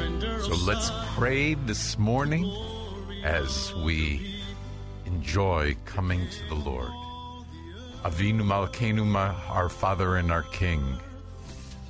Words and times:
So 0.00 0.54
let's 0.64 0.90
pray 1.14 1.52
this 1.52 1.98
morning 1.98 2.50
as 3.22 3.74
we 3.74 4.34
enjoy 5.04 5.76
coming 5.84 6.26
to 6.26 6.48
the 6.48 6.54
Lord. 6.54 6.90
Avinu 8.02 8.40
Malkeinu, 8.40 9.04
Ma- 9.04 9.34
our 9.50 9.68
Father 9.68 10.16
and 10.16 10.32
our 10.32 10.44
King, 10.44 10.96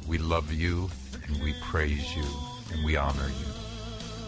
we 0.09 0.19
love 0.19 0.53
you 0.53 0.91
and 1.25 1.41
we 1.41 1.55
praise 1.63 2.17
you 2.17 2.25
and 2.73 2.85
we 2.85 2.97
honor 2.97 3.29
you. 3.29 3.47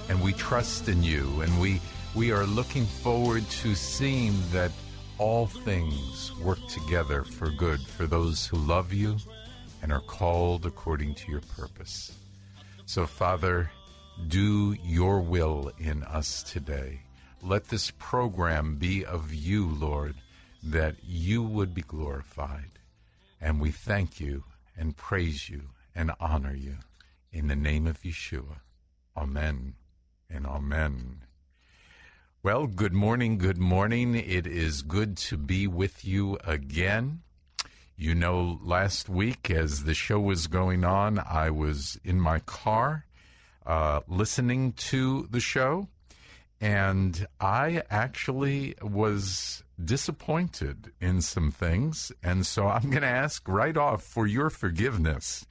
And 0.09 0.23
we 0.23 0.33
trust 0.33 0.89
in 0.89 1.03
you 1.03 1.41
and 1.41 1.61
we, 1.61 1.81
we 2.15 2.31
are 2.31 2.47
looking 2.47 2.87
forward 2.87 3.43
to 3.51 3.75
seeing 3.75 4.35
that 4.53 4.71
all 5.19 5.49
things 5.49 6.31
work 6.39 6.65
together 6.69 7.25
for 7.25 7.51
good 7.51 7.81
for 7.81 8.07
those 8.07 8.47
who 8.47 8.59
love 8.59 8.93
you 8.93 9.17
and 9.83 9.93
are 9.93 10.03
called 10.03 10.67
according 10.67 11.17
to 11.17 11.33
your 11.33 11.43
purpose. 11.57 12.17
So, 12.93 13.07
Father, 13.07 13.71
do 14.29 14.77
your 14.85 15.21
will 15.21 15.73
in 15.79 16.03
us 16.03 16.43
today. 16.43 17.01
Let 17.41 17.69
this 17.69 17.91
program 17.93 18.77
be 18.77 19.03
of 19.03 19.33
you, 19.33 19.67
Lord, 19.67 20.17
that 20.63 20.97
you 21.03 21.43
would 21.43 21.73
be 21.73 21.81
glorified. 21.81 22.79
And 23.41 23.63
we 23.63 23.71
thank 23.71 24.21
you 24.21 24.45
and 24.77 24.95
praise 24.95 25.49
you 25.49 25.71
and 25.95 26.13
honor 26.21 26.55
you. 26.55 26.75
In 27.33 27.49
the 27.49 27.57
name 27.57 27.87
of 27.87 28.03
Yeshua. 28.03 28.59
Amen 29.17 29.73
and 30.29 30.47
amen. 30.47 31.23
Well, 32.43 32.67
good 32.67 32.93
morning, 32.93 33.39
good 33.39 33.57
morning. 33.57 34.15
It 34.17 34.47
is 34.47 34.83
good 34.83 35.17
to 35.17 35.39
be 35.39 35.67
with 35.67 36.05
you 36.05 36.37
again. 36.45 37.23
You 37.97 38.15
know, 38.15 38.59
last 38.63 39.09
week 39.09 39.51
as 39.51 39.85
the 39.85 39.95
show 39.95 40.19
was 40.19 40.47
going 40.47 40.85
on, 40.85 41.19
I 41.19 41.51
was 41.51 42.01
in 42.05 42.21
my 42.21 42.41
car 42.41 43.07
uh, 43.65 44.01
listening 44.09 44.73
to 44.73 45.29
the 45.31 45.41
show, 45.41 45.89
and 46.61 47.27
I 47.41 47.83
actually 47.91 48.75
was 48.83 49.63
disappointed 49.83 50.93
in 51.01 51.21
some 51.21 51.51
things. 51.51 52.13
And 52.23 52.47
so 52.47 52.67
I'm 52.67 52.91
going 52.91 53.03
to 53.03 53.09
ask 53.09 53.47
right 53.49 53.77
off 53.77 54.03
for 54.03 54.27
your 54.27 54.51
forgiveness 54.51 55.47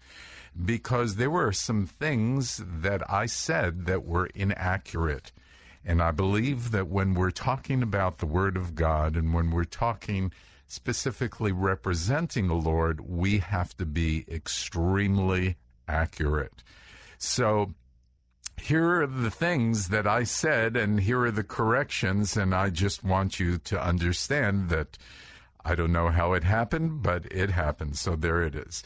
because 0.66 1.16
there 1.16 1.30
were 1.30 1.52
some 1.52 1.86
things 1.86 2.62
that 2.66 3.10
I 3.10 3.26
said 3.26 3.86
that 3.86 4.06
were 4.06 4.30
inaccurate. 4.36 5.32
And 5.84 6.02
I 6.02 6.12
believe 6.12 6.72
that 6.72 6.88
when 6.88 7.14
we're 7.14 7.32
talking 7.32 7.82
about 7.82 8.20
the 8.20 8.26
Word 8.26 8.56
of 8.56 8.76
God 8.76 9.16
and 9.16 9.34
when 9.34 9.52
we're 9.52 9.64
talking 9.64 10.32
specifically 10.72 11.52
representing 11.52 12.48
the 12.48 12.54
Lord, 12.54 13.02
we 13.02 13.40
have 13.40 13.76
to 13.76 13.86
be 13.86 14.26
extremely 14.32 15.58
accurate. 15.86 16.64
So 17.18 17.74
here 18.56 19.02
are 19.02 19.08
the 19.08 19.30
things 19.30 19.90
that 19.90 20.08
I 20.08 20.24
said, 20.24 20.78
and 20.78 21.02
here 21.02 21.26
are 21.26 21.32
the 21.32 21.44
corrections, 21.44 22.38
and 22.38 22.56
I 22.56 22.70
just 22.70 23.04
want 23.04 23.38
you 23.38 23.58
to 23.58 23.84
understand 23.84 24.70
that 24.70 24.98
I 25.66 25.76
don't 25.76 25.92
know 25.92 26.08
how 26.08 26.32
it 26.34 26.46
happened, 26.46 27.04
but 27.04 27.26
it 27.26 27.50
happened. 27.50 27.98
So 27.98 28.16
there 28.16 28.42
it 28.42 28.56
is. 28.56 28.82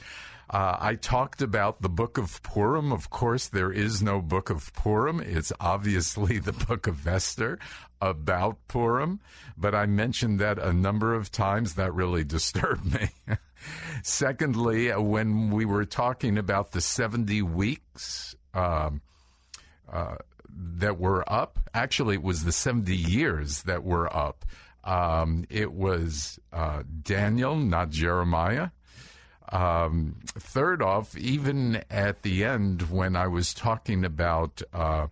Uh, 0.49 0.77
I 0.79 0.95
talked 0.95 1.41
about 1.41 1.81
the 1.81 1.89
book 1.89 2.17
of 2.17 2.41
Purim. 2.43 2.91
Of 2.91 3.09
course, 3.09 3.47
there 3.47 3.71
is 3.71 4.01
no 4.01 4.21
book 4.21 4.49
of 4.49 4.73
Purim. 4.73 5.19
It's 5.19 5.51
obviously 5.59 6.39
the 6.39 6.53
book 6.53 6.87
of 6.87 7.07
Esther 7.07 7.59
about 8.01 8.57
Purim, 8.67 9.19
but 9.57 9.73
I 9.73 9.85
mentioned 9.85 10.39
that 10.39 10.59
a 10.59 10.73
number 10.73 11.13
of 11.13 11.31
times. 11.31 11.75
That 11.75 11.93
really 11.93 12.23
disturbed 12.37 12.85
me. 12.93 13.09
Secondly, 14.03 14.89
when 14.91 15.49
we 15.49 15.65
were 15.65 15.85
talking 15.85 16.37
about 16.37 16.71
the 16.71 16.81
70 16.81 17.41
weeks, 17.41 18.35
um, 18.53 19.01
uh, 19.91 20.15
that 20.57 20.97
were 20.97 21.23
up. 21.31 21.59
Actually, 21.73 22.15
it 22.15 22.23
was 22.23 22.43
the 22.43 22.51
70 22.51 22.95
years 22.95 23.63
that 23.63 23.83
were 23.83 24.13
up. 24.15 24.45
Um, 24.83 25.45
it 25.49 25.73
was 25.73 26.39
uh, 26.53 26.83
Daniel, 27.01 27.55
not 27.55 27.89
Jeremiah. 27.89 28.69
Um, 29.49 30.17
third 30.25 30.81
off, 30.81 31.17
even 31.17 31.83
at 31.89 32.23
the 32.23 32.43
end, 32.43 32.89
when 32.89 33.15
I 33.15 33.27
was 33.27 33.53
talking 33.53 34.03
about 34.03 34.61
uh, 34.73 35.07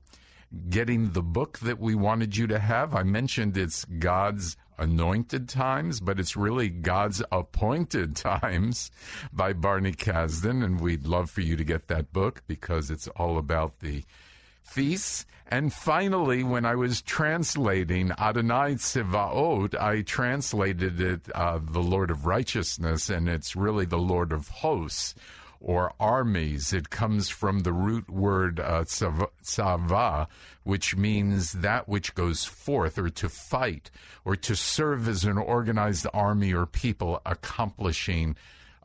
getting 0.69 1.11
the 1.11 1.21
book 1.21 1.59
that 1.59 1.79
we 1.79 1.95
wanted 1.95 2.35
you 2.35 2.47
to 2.47 2.59
have, 2.59 2.95
I 2.95 3.03
mentioned 3.03 3.57
it's 3.57 3.85
God's 3.85 4.57
anointed 4.77 5.47
times, 5.49 5.99
but 5.99 6.19
it's 6.19 6.35
really 6.35 6.69
God's 6.69 7.21
appointed 7.31 8.15
times 8.15 8.91
by 9.31 9.53
Barney 9.53 9.93
Kasdan. 9.93 10.63
And 10.63 10.79
we'd 10.79 11.05
love 11.05 11.29
for 11.29 11.41
you 11.41 11.55
to 11.55 11.63
get 11.63 11.87
that 11.87 12.11
book 12.11 12.43
because 12.47 12.89
it's 12.89 13.07
all 13.09 13.37
about 13.37 13.79
the 13.79 14.03
feasts. 14.63 15.25
And 15.47 15.71
finally, 15.71 16.43
when 16.43 16.65
I 16.65 16.75
was 16.75 17.01
translating 17.01 18.11
Adonai 18.17 18.75
Tsevaot, 18.75 19.75
I 19.75 20.01
translated 20.01 20.99
it 20.99 21.21
uh, 21.35 21.59
the 21.61 21.83
Lord 21.83 22.09
of 22.09 22.25
Righteousness, 22.25 23.09
and 23.09 23.29
it's 23.29 23.55
really 23.55 23.85
the 23.85 23.99
Lord 23.99 24.31
of 24.31 24.47
Hosts 24.47 25.15
or 25.63 25.93
armies. 25.99 26.73
It 26.73 26.89
comes 26.89 27.29
from 27.29 27.61
the 27.61 27.73
root 27.73 28.09
word 28.09 28.59
uh, 28.59 28.83
tsava, 28.83 30.27
which 30.63 30.95
means 30.95 31.53
that 31.53 31.87
which 31.87 32.15
goes 32.15 32.43
forth, 32.43 32.97
or 32.97 33.09
to 33.09 33.29
fight, 33.29 33.89
or 34.25 34.35
to 34.35 34.55
serve 34.55 35.07
as 35.07 35.23
an 35.23 35.37
organized 35.37 36.05
army 36.13 36.53
or 36.53 36.65
people 36.65 37.21
accomplishing 37.25 38.35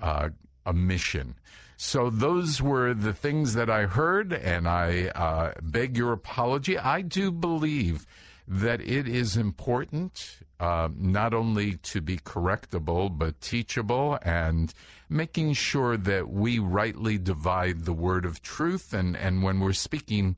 uh, 0.01 0.29
a 0.65 0.73
mission. 0.73 1.35
So 1.81 2.11
those 2.11 2.61
were 2.61 2.93
the 2.93 3.13
things 3.13 3.55
that 3.55 3.71
I 3.71 3.87
heard, 3.87 4.33
and 4.33 4.67
I 4.67 5.13
uh, 5.15 5.53
beg 5.63 5.97
your 5.97 6.13
apology. 6.13 6.77
I 6.77 7.03
do 7.03 7.31
believe 7.31 8.05
that 8.49 8.81
it 8.81 9.07
is 9.07 9.37
important 9.37 10.41
uh, 10.59 10.89
not 10.99 11.33
only 11.35 11.77
to 11.77 12.01
be 12.01 12.17
correctable, 12.17 13.17
but 13.17 13.41
teachable, 13.41 14.19
and 14.23 14.75
making 15.09 15.53
sure 15.53 15.97
that 15.97 16.29
we 16.29 16.59
rightly 16.59 17.17
divide 17.17 17.85
the 17.85 17.93
word 17.93 18.25
of 18.25 18.43
truth. 18.43 18.93
And, 18.93 19.17
and 19.17 19.45
when 19.45 19.61
we're 19.61 19.73
speaking 19.73 20.35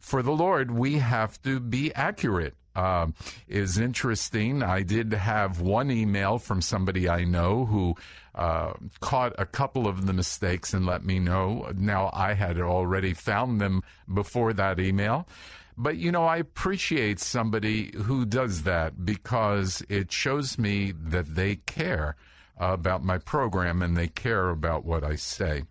for 0.00 0.20
the 0.20 0.32
Lord, 0.32 0.72
we 0.72 0.94
have 0.94 1.40
to 1.42 1.60
be 1.60 1.94
accurate. 1.94 2.56
Um, 2.74 3.14
is 3.48 3.78
interesting. 3.78 4.62
I 4.62 4.82
did 4.82 5.12
have 5.12 5.60
one 5.60 5.90
email 5.90 6.38
from 6.38 6.62
somebody 6.62 7.06
I 7.08 7.24
know 7.24 7.66
who 7.66 7.96
uh, 8.34 8.72
caught 9.00 9.34
a 9.38 9.44
couple 9.44 9.86
of 9.86 10.06
the 10.06 10.14
mistakes 10.14 10.72
and 10.72 10.86
let 10.86 11.04
me 11.04 11.18
know. 11.18 11.70
Now 11.76 12.10
I 12.14 12.32
had 12.32 12.58
already 12.58 13.12
found 13.12 13.60
them 13.60 13.82
before 14.12 14.54
that 14.54 14.80
email. 14.80 15.28
But 15.76 15.96
you 15.96 16.12
know, 16.12 16.24
I 16.24 16.38
appreciate 16.38 17.20
somebody 17.20 17.92
who 17.94 18.24
does 18.24 18.62
that 18.62 19.04
because 19.04 19.82
it 19.88 20.12
shows 20.12 20.58
me 20.58 20.92
that 20.92 21.34
they 21.34 21.56
care 21.56 22.16
about 22.58 23.02
my 23.02 23.18
program 23.18 23.82
and 23.82 23.96
they 23.96 24.08
care 24.08 24.50
about 24.50 24.84
what 24.84 25.02
I 25.02 25.16
say. 25.16 25.64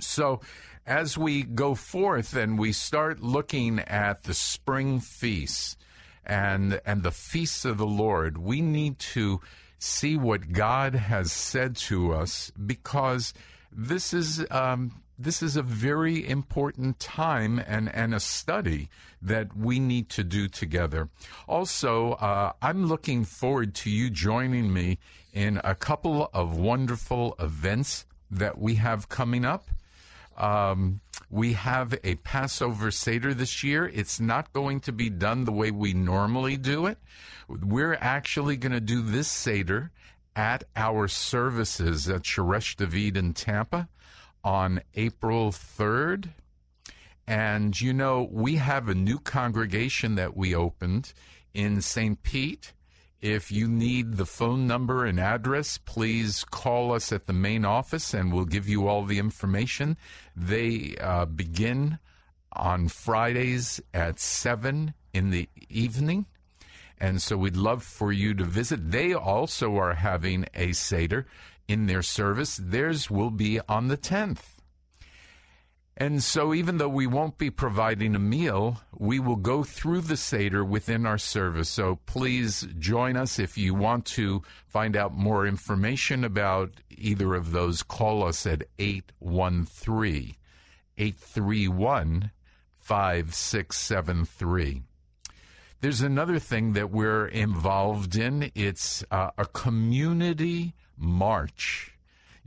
So, 0.00 0.40
as 0.86 1.18
we 1.18 1.42
go 1.42 1.74
forth 1.74 2.34
and 2.34 2.58
we 2.58 2.72
start 2.72 3.20
looking 3.20 3.80
at 3.80 4.22
the 4.22 4.32
spring 4.32 5.00
feasts 5.00 5.76
and 6.28 6.80
and 6.84 7.02
the 7.02 7.10
feasts 7.10 7.64
of 7.64 7.78
the 7.78 7.86
Lord, 7.86 8.38
we 8.38 8.60
need 8.60 8.98
to 8.98 9.40
see 9.78 10.16
what 10.16 10.52
God 10.52 10.94
has 10.94 11.32
said 11.32 11.76
to 11.76 12.12
us 12.12 12.52
because 12.66 13.32
this 13.72 14.12
is 14.12 14.44
um, 14.50 15.02
this 15.18 15.42
is 15.42 15.56
a 15.56 15.62
very 15.62 16.28
important 16.28 17.00
time 17.00 17.60
and, 17.66 17.92
and 17.92 18.14
a 18.14 18.20
study 18.20 18.88
that 19.20 19.56
we 19.56 19.80
need 19.80 20.08
to 20.10 20.22
do 20.22 20.46
together. 20.48 21.08
Also, 21.48 22.12
uh, 22.12 22.52
I'm 22.62 22.86
looking 22.86 23.24
forward 23.24 23.74
to 23.76 23.90
you 23.90 24.10
joining 24.10 24.72
me 24.72 24.98
in 25.32 25.60
a 25.64 25.74
couple 25.74 26.30
of 26.32 26.56
wonderful 26.56 27.34
events 27.40 28.06
that 28.30 28.58
we 28.58 28.76
have 28.76 29.08
coming 29.08 29.44
up. 29.44 29.68
Um, 30.38 31.00
we 31.30 31.52
have 31.54 31.98
a 32.04 32.14
Passover 32.16 32.90
Seder 32.90 33.34
this 33.34 33.62
year. 33.62 33.86
It's 33.92 34.18
not 34.18 34.52
going 34.52 34.80
to 34.80 34.92
be 34.92 35.10
done 35.10 35.44
the 35.44 35.52
way 35.52 35.70
we 35.70 35.92
normally 35.92 36.56
do 36.56 36.86
it. 36.86 36.98
We're 37.48 37.98
actually 38.00 38.56
going 38.56 38.72
to 38.72 38.80
do 38.80 39.02
this 39.02 39.28
Seder 39.28 39.90
at 40.34 40.64
our 40.76 41.08
services 41.08 42.08
at 42.08 42.22
Shoresh 42.22 42.76
David 42.76 43.16
in 43.16 43.34
Tampa 43.34 43.88
on 44.44 44.80
April 44.94 45.50
3rd. 45.50 46.30
And 47.26 47.78
you 47.78 47.92
know, 47.92 48.26
we 48.30 48.56
have 48.56 48.88
a 48.88 48.94
new 48.94 49.18
congregation 49.18 50.14
that 50.14 50.36
we 50.36 50.54
opened 50.54 51.12
in 51.52 51.82
St. 51.82 52.22
Pete. 52.22 52.72
If 53.20 53.50
you 53.50 53.66
need 53.66 54.16
the 54.16 54.26
phone 54.26 54.68
number 54.68 55.04
and 55.04 55.18
address, 55.18 55.76
please 55.78 56.44
call 56.44 56.92
us 56.92 57.10
at 57.10 57.26
the 57.26 57.32
main 57.32 57.64
office 57.64 58.14
and 58.14 58.32
we'll 58.32 58.44
give 58.44 58.68
you 58.68 58.86
all 58.86 59.04
the 59.04 59.18
information. 59.18 59.96
They 60.36 60.96
uh, 61.00 61.24
begin 61.26 61.98
on 62.52 62.88
Fridays 62.88 63.80
at 63.92 64.20
7 64.20 64.94
in 65.12 65.30
the 65.30 65.48
evening. 65.68 66.26
And 67.00 67.20
so 67.20 67.36
we'd 67.36 67.56
love 67.56 67.82
for 67.82 68.12
you 68.12 68.34
to 68.34 68.44
visit. 68.44 68.92
They 68.92 69.14
also 69.14 69.76
are 69.76 69.94
having 69.94 70.46
a 70.54 70.72
Seder 70.72 71.26
in 71.66 71.86
their 71.86 72.02
service. 72.02 72.60
Theirs 72.62 73.10
will 73.10 73.30
be 73.30 73.60
on 73.68 73.88
the 73.88 73.96
10th. 73.96 74.57
And 76.00 76.22
so, 76.22 76.54
even 76.54 76.78
though 76.78 76.88
we 76.88 77.08
won't 77.08 77.38
be 77.38 77.50
providing 77.50 78.14
a 78.14 78.20
meal, 78.20 78.80
we 78.96 79.18
will 79.18 79.34
go 79.34 79.64
through 79.64 80.02
the 80.02 80.16
Seder 80.16 80.64
within 80.64 81.04
our 81.04 81.18
service. 81.18 81.68
So, 81.68 81.98
please 82.06 82.68
join 82.78 83.16
us 83.16 83.40
if 83.40 83.58
you 83.58 83.74
want 83.74 84.04
to 84.06 84.44
find 84.68 84.94
out 84.94 85.12
more 85.12 85.44
information 85.44 86.22
about 86.22 86.70
either 86.88 87.34
of 87.34 87.50
those. 87.50 87.82
Call 87.82 88.22
us 88.22 88.46
at 88.46 88.62
813 88.78 90.36
831 90.96 92.30
5673. 92.78 94.82
There's 95.80 96.00
another 96.00 96.38
thing 96.38 96.74
that 96.74 96.92
we're 96.92 97.26
involved 97.26 98.14
in. 98.14 98.52
It's 98.54 99.04
uh, 99.10 99.30
a 99.36 99.46
community 99.46 100.74
march. 100.96 101.97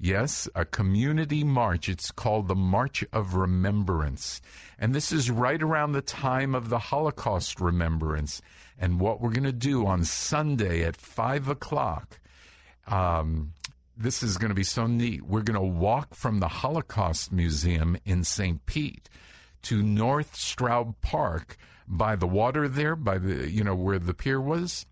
Yes, 0.04 0.50
a 0.56 0.66
community 0.66 1.44
march. 1.44 1.88
It's 1.88 2.10
called 2.10 2.48
the 2.48 2.56
March 2.56 3.06
of 3.14 3.36
Remembrance. 3.36 4.42
And 4.80 4.96
this 4.96 5.12
is 5.12 5.30
right 5.30 5.62
around 5.62 5.92
the 5.92 6.02
time 6.02 6.56
of 6.56 6.70
the 6.70 6.80
Holocaust 6.80 7.62
remembrance. 7.62 8.42
And 8.80 9.00
what 9.00 9.22
we're 9.22 9.30
going 9.30 9.44
to 9.44 9.52
do 9.52 9.86
on 9.86 10.04
Sunday 10.04 10.84
at 10.84 10.96
5 10.96 11.50
o'clock, 11.50 12.20
um, 12.88 13.54
this 13.96 14.24
is 14.24 14.40
going 14.40 14.50
to 14.50 14.56
be 14.56 14.64
so 14.64 14.88
neat. 14.88 15.22
We're 15.22 15.44
going 15.44 15.54
to 15.54 15.80
walk 15.80 16.16
from 16.16 16.40
the 16.40 16.48
Holocaust 16.48 17.32
Museum 17.32 17.96
in 18.04 18.24
St. 18.24 18.66
Pete 18.66 19.08
to 19.62 19.84
North 19.84 20.34
Straub 20.34 20.96
Park 21.04 21.58
by 21.88 22.16
the 22.16 22.26
water 22.26 22.68
there, 22.68 22.96
by 22.96 23.20
the, 23.20 23.52
you 23.52 23.64
know, 23.64 23.76
where 23.76 24.00
the 24.00 24.16
pier 24.16 24.42
was. 24.42 24.88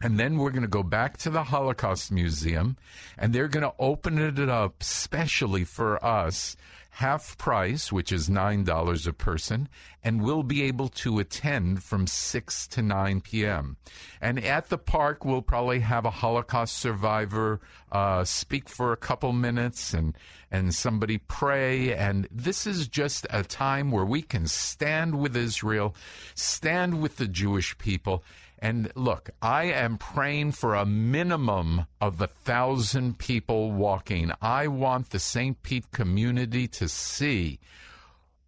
And 0.00 0.18
then 0.18 0.38
we're 0.38 0.50
going 0.50 0.62
to 0.62 0.68
go 0.68 0.82
back 0.82 1.18
to 1.18 1.30
the 1.30 1.44
Holocaust 1.44 2.10
Museum 2.10 2.76
and 3.18 3.32
they're 3.32 3.48
going 3.48 3.64
to 3.64 3.74
open 3.78 4.18
it 4.18 4.38
up 4.48 4.82
specially 4.82 5.64
for 5.64 6.02
us, 6.02 6.56
half 6.90 7.36
price, 7.36 7.92
which 7.92 8.10
is 8.10 8.28
$9 8.28 9.06
a 9.06 9.12
person, 9.12 9.68
and 10.02 10.22
we'll 10.22 10.42
be 10.42 10.62
able 10.62 10.88
to 10.88 11.18
attend 11.18 11.82
from 11.82 12.06
6 12.06 12.66
to 12.68 12.82
9 12.82 13.20
p.m. 13.20 13.76
And 14.20 14.42
at 14.42 14.68
the 14.68 14.78
park, 14.78 15.24
we'll 15.24 15.42
probably 15.42 15.80
have 15.80 16.04
a 16.04 16.10
Holocaust 16.10 16.78
survivor 16.78 17.60
uh, 17.92 18.24
speak 18.24 18.68
for 18.68 18.92
a 18.92 18.96
couple 18.96 19.32
minutes 19.32 19.92
and, 19.92 20.16
and 20.50 20.74
somebody 20.74 21.18
pray. 21.18 21.94
And 21.94 22.26
this 22.30 22.66
is 22.66 22.88
just 22.88 23.26
a 23.30 23.44
time 23.44 23.90
where 23.90 24.04
we 24.04 24.22
can 24.22 24.46
stand 24.46 25.20
with 25.20 25.36
Israel, 25.36 25.94
stand 26.34 27.02
with 27.02 27.16
the 27.16 27.28
Jewish 27.28 27.76
people, 27.78 28.24
and 28.60 28.92
look, 28.94 29.30
I 29.40 29.64
am 29.64 29.96
praying 29.96 30.52
for 30.52 30.74
a 30.74 30.84
minimum 30.84 31.86
of 32.00 32.20
a 32.20 32.26
thousand 32.26 33.18
people 33.18 33.72
walking. 33.72 34.30
I 34.42 34.66
want 34.66 35.10
the 35.10 35.18
St. 35.18 35.62
Pete 35.62 35.90
community 35.92 36.68
to 36.68 36.86
see 36.86 37.58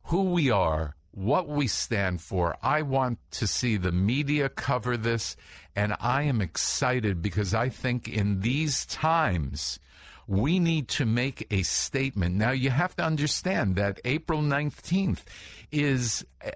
who 0.05 0.25
we 0.25 0.51
are, 0.51 0.97
what 1.13 1.49
we 1.49 1.67
stand 1.67 2.21
for. 2.21 2.57
I 2.63 2.83
want 2.83 3.19
to 3.33 3.47
see 3.47 3.79
the 3.79 3.93
media 3.93 4.51
cover 4.51 4.99
this, 4.99 5.35
and 5.75 5.97
I 5.99 6.25
am 6.25 6.43
excited 6.43 7.23
because 7.23 7.55
I 7.55 7.71
think 7.71 8.09
in 8.09 8.41
these 8.41 8.85
times, 8.87 9.79
we 10.27 10.59
need 10.59 10.89
to 10.89 11.07
make 11.07 11.47
a 11.51 11.63
statement. 11.63 12.35
Now, 12.35 12.53
you 12.53 12.71
have 12.71 12.95
to 12.97 13.05
understand 13.05 13.77
that 13.77 14.01
April 14.05 14.41
19th 14.41 15.21
is 15.71 16.25
uh, 16.45 16.51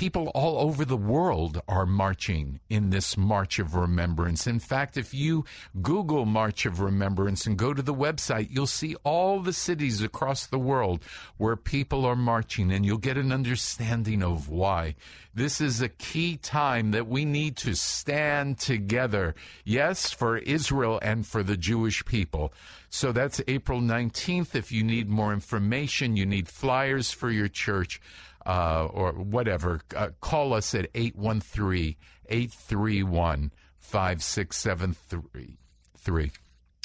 people 0.00 0.28
all 0.34 0.56
over 0.56 0.86
the 0.86 0.96
world 0.96 1.60
are 1.68 1.84
marching 1.84 2.58
in 2.70 2.88
this 2.88 3.18
March 3.18 3.58
of 3.58 3.74
Remembrance. 3.74 4.46
In 4.46 4.58
fact, 4.58 4.96
if 4.96 5.12
you 5.12 5.44
Google 5.82 6.24
March 6.24 6.64
of 6.64 6.80
Remembrance 6.80 7.44
and 7.44 7.58
go 7.58 7.74
to 7.74 7.82
the 7.82 7.92
website, 7.92 8.48
you'll 8.50 8.66
see 8.66 8.96
all 9.04 9.40
the 9.40 9.52
cities 9.52 10.00
across 10.00 10.46
the 10.46 10.58
world 10.58 11.04
where 11.36 11.54
people 11.54 12.06
are 12.06 12.16
marching, 12.16 12.72
and 12.72 12.86
you'll 12.86 12.96
get 12.96 13.18
an 13.18 13.30
understanding 13.30 14.22
of 14.22 14.48
why. 14.48 14.94
This 15.34 15.60
is 15.60 15.82
a 15.82 15.90
key 15.90 16.38
time 16.38 16.92
that 16.92 17.06
we 17.06 17.26
need 17.26 17.58
to 17.58 17.74
stand 17.76 18.58
together, 18.58 19.34
yes, 19.64 20.10
for 20.12 20.38
Israel 20.38 20.98
and 21.02 21.26
for 21.26 21.42
the 21.42 21.58
Jewish 21.58 22.06
people. 22.06 22.54
So 22.88 23.12
that's 23.12 23.42
April 23.46 23.82
19th. 23.82 24.54
If 24.54 24.72
you 24.72 24.82
need 24.82 25.10
more 25.10 25.34
information, 25.34 26.16
you 26.16 26.24
need 26.24 26.48
flyers 26.48 27.12
for 27.12 27.30
your 27.30 27.48
church 27.48 28.00
uh, 28.46 28.86
or 28.86 29.12
whatever, 29.12 29.80
uh, 29.96 30.08
call 30.20 30.54
us 30.54 30.74
at 30.74 30.88
813 30.94 31.96
831 32.28 33.52
5673. 33.78 36.30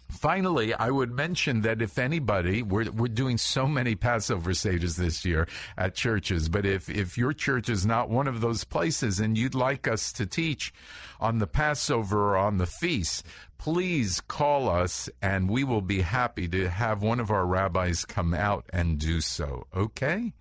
Finally, 0.10 0.74
I 0.74 0.92
would 0.92 1.12
mention 1.12 1.62
that 1.62 1.82
if 1.82 1.98
anybody, 1.98 2.62
we're, 2.62 2.90
we're 2.92 3.08
doing 3.08 3.38
so 3.38 3.68
many 3.68 3.96
Passover 3.96 4.52
Seders 4.52 4.98
this 4.98 5.26
year 5.26 5.48
at 5.78 5.96
churches, 5.96 6.48
but 6.48 6.66
if, 6.66 6.90
if 6.90 7.18
your 7.18 7.34
church 7.34 7.70
is 7.70 7.86
not 7.86 8.10
one 8.10 8.28
of 8.28 8.40
those 8.40 8.64
places 8.64 9.20
and 9.20 9.38
you'd 9.38 9.56
like 9.56 9.88
us 9.88 10.14
to 10.14 10.28
teach 10.28 10.74
on 11.20 11.40
the 11.40 11.48
Passover 11.48 12.34
or 12.34 12.38
on 12.38 12.58
the 12.58 12.68
feast, 12.68 13.26
please 13.58 14.22
call 14.22 14.70
us 14.70 15.10
and 15.22 15.50
we 15.50 15.64
will 15.64 15.82
be 15.82 16.02
happy 16.02 16.48
to 16.50 16.70
have 16.70 17.02
one 17.02 17.20
of 17.20 17.32
our 17.32 17.46
rabbis 17.46 18.06
come 18.06 18.34
out 18.34 18.66
and 18.72 19.00
do 19.00 19.22
so. 19.22 19.66
Okay? 19.76 20.34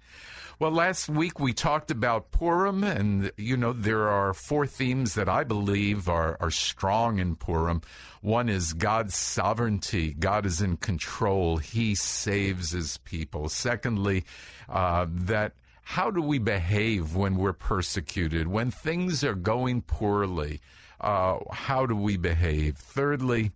Well, 0.61 0.71
last 0.71 1.09
week 1.09 1.41
we 1.41 1.53
talked 1.53 1.91
about 1.91 2.31
Purim, 2.31 2.85
and 2.85 3.33
you 3.37 3.57
know, 3.57 3.73
there 3.73 4.09
are 4.09 4.33
four 4.33 4.69
themes 4.69 5.15
that 5.15 5.29
I 5.29 5.43
believe 5.43 6.09
are, 6.09 6.37
are 6.41 6.53
strong 6.53 7.19
in 7.19 7.35
Purim. 7.35 7.83
One 8.21 8.49
is 8.49 8.73
God's 8.73 9.17
sovereignty, 9.17 10.15
God 10.15 10.47
is 10.47 10.63
in 10.63 10.77
control, 10.77 11.57
He 11.57 11.97
saves 11.97 12.71
His 12.71 12.99
people. 12.99 13.49
Secondly, 13.49 14.25
uh, 14.69 15.07
that 15.11 15.55
how 15.83 16.13
do 16.13 16.23
we 16.23 16.39
behave 16.39 17.17
when 17.17 17.35
we're 17.35 17.53
persecuted, 17.53 18.47
when 18.47 18.71
things 18.71 19.25
are 19.25 19.35
going 19.35 19.83
poorly? 19.83 20.61
Uh, 21.01 21.39
how 21.51 21.85
do 21.85 21.97
we 21.97 22.17
behave? 22.17 22.77
Thirdly, 22.77 23.51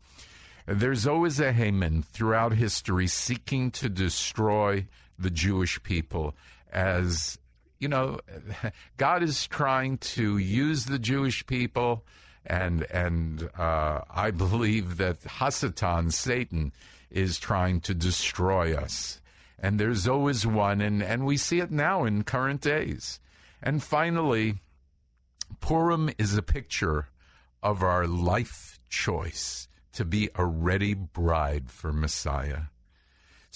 there's 0.67 1.07
always 1.07 1.39
a 1.39 1.53
Haman 1.53 2.03
throughout 2.03 2.55
history 2.55 3.07
seeking 3.07 3.71
to 3.71 3.89
destroy 3.89 4.89
the 5.19 5.31
Jewish 5.31 5.83
people 5.83 6.35
as 6.73 7.39
you 7.79 7.89
know, 7.89 8.21
God 8.97 9.23
is 9.23 9.47
trying 9.47 9.99
to 9.99 10.39
use 10.39 10.87
the 10.87 10.99
Jewish 10.99 11.47
people, 11.47 12.05
and 12.45 12.83
and 12.91 13.49
uh, 13.57 14.01
I 14.11 14.31
believe 14.31 14.97
that 14.99 15.23
Hasatan, 15.23 16.13
Satan, 16.13 16.73
is 17.11 17.39
trying 17.39 17.81
to 17.83 17.95
destroy 17.95 18.77
us. 18.77 19.21
And 19.61 19.81
there's 19.81 20.07
always 20.07 20.47
one, 20.47 20.81
and, 20.81 21.03
and 21.03 21.27
we 21.27 21.37
see 21.37 21.59
it 21.59 21.73
now 21.73 22.05
in 22.05 22.23
current 22.23 22.61
days. 22.61 23.19
And 23.61 23.83
finally, 23.83 24.61
Purim 25.61 26.11
is 26.17 26.37
a 26.37 26.43
picture 26.43 27.09
of 27.61 27.83
our 27.83 28.07
life 28.07 28.79
choice 28.89 29.67
to 29.95 30.05
be 30.05 30.31
a 30.37 30.45
ready 30.45 30.95
bride 30.95 31.73
for 31.73 31.93
Messiah. 31.93 32.67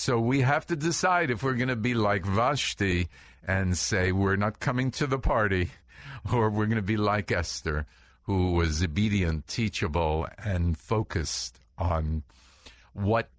So 0.03 0.19
we 0.19 0.41
have 0.41 0.67
to 0.67 0.75
decide 0.75 1.31
if 1.31 1.45
we're 1.45 1.55
going 1.55 1.69
to 1.69 1.77
be 1.77 1.95
like 1.95 2.27
Vashti 2.27 3.07
and 3.47 3.79
say, 3.79 4.11
we're 4.11 4.35
not 4.35 4.59
coming 4.59 4.91
to 4.99 5.07
the 5.07 5.21
party, 5.21 5.71
or 6.33 6.51
we're 6.51 6.67
going 6.67 6.75
to 6.75 6.83
be 6.83 6.97
like 6.97 7.31
Esther, 7.31 7.87
who 8.23 8.51
was 8.55 8.83
obedient, 8.83 9.47
teachable, 9.47 10.27
and 10.45 10.77
focused 10.77 11.61
on 11.79 12.25
what 12.95 13.31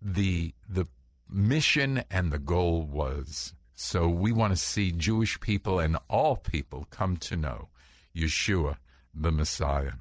the, 0.00 0.54
the 0.68 0.86
mission 1.28 2.04
and 2.08 2.30
the 2.30 2.38
goal 2.38 2.82
was. 2.82 3.52
So 3.74 4.06
we 4.06 4.30
want 4.30 4.52
to 4.52 4.56
see 4.56 4.92
Jewish 4.92 5.40
people 5.40 5.80
and 5.80 5.98
all 6.08 6.36
people 6.36 6.86
come 6.90 7.16
to 7.16 7.36
know 7.36 7.68
Yeshua, 8.14 8.76
the 9.12 9.32
Messiah. 9.32 9.94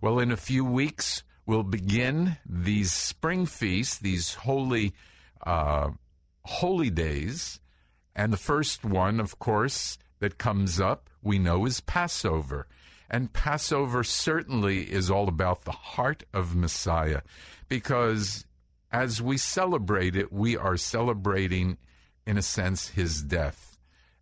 Well, 0.00 0.20
in 0.20 0.32
a 0.32 0.38
few 0.38 0.64
weeks, 0.64 1.22
we'll 1.44 1.64
begin 1.64 2.38
these 2.48 2.92
spring 2.92 3.44
feasts, 3.44 3.98
these 3.98 4.32
holy, 4.32 4.94
uh, 5.46 5.90
holy 6.44 6.90
days. 6.90 7.60
And 8.14 8.32
the 8.32 8.38
first 8.38 8.84
one, 8.84 9.20
of 9.20 9.38
course, 9.38 9.98
that 10.18 10.38
comes 10.38 10.80
up, 10.80 11.10
we 11.22 11.38
know 11.38 11.66
is 11.66 11.80
Passover. 11.80 12.66
And 13.10 13.32
Passover 13.32 14.04
certainly 14.04 14.82
is 14.82 15.10
all 15.10 15.28
about 15.28 15.64
the 15.64 15.72
heart 15.72 16.22
of 16.32 16.54
Messiah 16.54 17.22
because 17.68 18.44
as 18.92 19.20
we 19.20 19.36
celebrate 19.36 20.14
it, 20.14 20.32
we 20.32 20.56
are 20.56 20.76
celebrating, 20.76 21.78
in 22.26 22.36
a 22.36 22.42
sense, 22.42 22.88
his 22.88 23.22
death. 23.22 23.78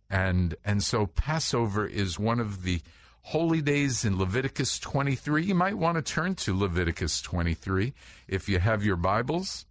And, 0.09 0.55
and 0.65 0.83
so 0.83 1.05
Passover 1.05 1.85
is 1.85 2.17
one 2.17 2.39
of 2.39 2.63
the 2.63 2.81
holy 3.21 3.61
days 3.61 4.05
in 4.05 4.17
Leviticus 4.17 4.79
23. 4.79 5.43
You 5.43 5.55
might 5.55 5.77
want 5.77 5.97
to 5.97 6.01
turn 6.01 6.33
to 6.35 6.57
Leviticus 6.57 7.21
23 7.21 7.93
if 8.27 8.49
you 8.49 8.57
have 8.59 8.83
your 8.83 8.95
Bibles. 8.95 9.65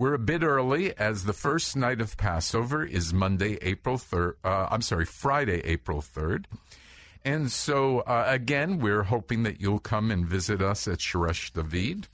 We're 0.00 0.14
a 0.14 0.18
bit 0.18 0.42
early 0.42 0.96
as 0.96 1.24
the 1.24 1.34
first 1.34 1.76
night 1.76 2.00
of 2.00 2.16
Passover 2.16 2.82
is 2.82 3.12
Monday, 3.12 3.58
April 3.60 3.98
3rd. 3.98 4.32
Uh, 4.42 4.66
I'm 4.70 4.80
sorry, 4.80 5.04
Friday, 5.04 5.60
April 5.62 6.00
3rd. 6.00 6.46
And 7.22 7.52
so, 7.52 7.98
uh, 7.98 8.24
again, 8.26 8.78
we're 8.78 9.02
hoping 9.02 9.42
that 9.42 9.60
you'll 9.60 9.78
come 9.78 10.10
and 10.10 10.24
visit 10.24 10.62
us 10.62 10.88
at 10.88 11.00
Shoresh 11.00 11.52
David. 11.52 12.08